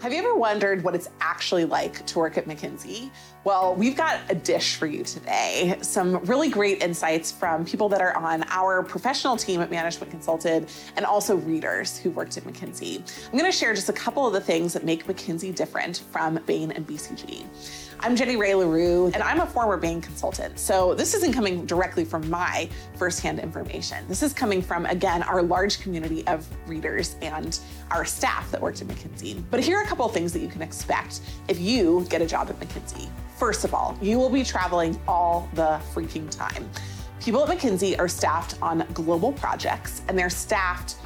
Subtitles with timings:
[0.00, 3.10] Have you ever wondered what it's actually like to work at McKinsey?
[3.42, 5.76] Well, we've got a dish for you today.
[5.82, 10.68] Some really great insights from people that are on our professional team at Management Consulted
[10.96, 13.02] and also readers who worked at McKinsey.
[13.26, 16.38] I'm going to share just a couple of the things that make McKinsey different from
[16.46, 17.44] Bain and BCG.
[18.00, 20.60] I'm Jenny Rae Le Roux, and I'm a former Bain consultant.
[20.60, 24.06] So this isn't coming directly from my firsthand information.
[24.06, 27.58] This is coming from, again, our large community of readers and
[27.90, 29.42] our staff that worked at McKinsey.
[29.50, 32.60] But here are couple things that you can expect if you get a job at
[32.60, 33.08] McKinsey.
[33.38, 36.68] First of all, you will be traveling all the freaking time.
[37.20, 40.96] People at McKinsey are staffed on global projects, and they're staffed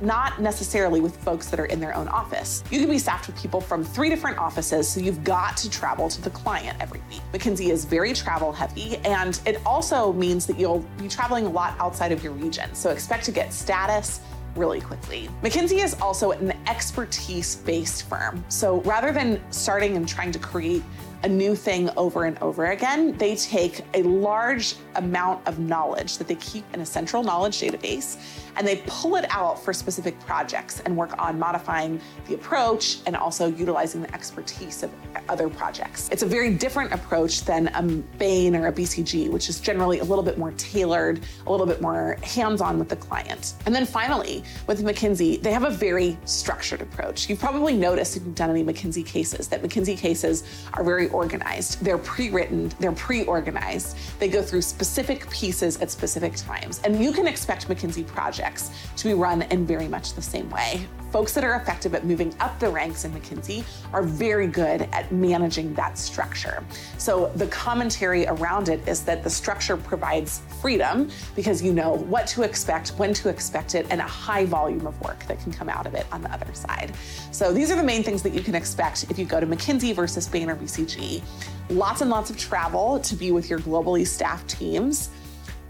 [0.00, 2.64] not necessarily with folks that are in their own office.
[2.70, 6.08] You can be staffed with people from three different offices, so you've got to travel
[6.08, 7.20] to the client every week.
[7.32, 11.78] McKinsey is very travel heavy, and it also means that you'll be traveling a lot
[11.78, 12.74] outside of your region.
[12.74, 14.20] So expect to get status
[14.56, 15.28] really quickly.
[15.42, 18.44] McKinsey is also an expertise based firm.
[18.48, 20.82] So rather than starting and trying to create
[21.22, 26.26] a new thing over and over again, they take a large amount of knowledge that
[26.26, 28.16] they keep in a central knowledge database
[28.56, 33.16] and they pull it out for specific projects and work on modifying the approach and
[33.16, 34.90] also utilizing the expertise of
[35.28, 36.08] other projects.
[36.10, 37.82] It's a very different approach than a
[38.18, 41.80] Bain or a BCG, which is generally a little bit more tailored, a little bit
[41.80, 43.54] more hands on with the client.
[43.66, 47.28] And then finally, with McKinsey, they have a very structured approach.
[47.28, 50.44] You've probably noticed if you've done any McKinsey cases that McKinsey cases
[50.74, 51.84] are very organized.
[51.84, 53.96] They're pre written, they're pre organized.
[54.18, 56.80] They go through specific pieces at specific times.
[56.84, 60.86] And you can expect McKinsey projects to be run in very much the same way.
[61.10, 65.10] Folks that are effective at moving up the ranks in McKinsey are very good at
[65.10, 66.62] managing that structure.
[66.98, 72.28] So the commentary around it is that the structure provides freedom because you know what
[72.28, 75.68] to expect, when to expect it, and a high volume of work that can come
[75.68, 76.92] out of it on the other side.
[77.32, 79.92] So these are the main things that you can expect if you go to McKinsey
[79.92, 81.22] versus Bain or BCG.
[81.70, 85.10] Lots and lots of travel to be with your globally staffed teams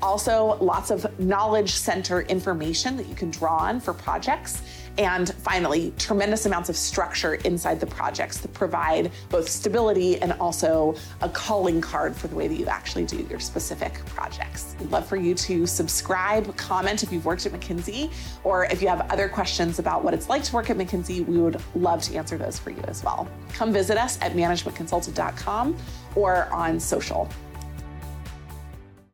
[0.02, 4.62] also, lots of knowledge center information that you can draw on for projects.
[4.98, 10.94] And finally, tremendous amounts of structure inside the projects that provide both stability and also
[11.22, 14.76] a calling card for the way that you actually do your specific projects.
[14.78, 18.12] We'd love for you to subscribe, comment if you've worked at McKinsey,
[18.44, 21.38] or if you have other questions about what it's like to work at McKinsey, we
[21.38, 23.28] would love to answer those for you as well.
[23.52, 25.76] Come visit us at managementconsulted.com
[26.14, 27.28] or on social.